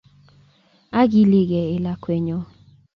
[0.99, 2.43] Akikilkee eeh lakwenyon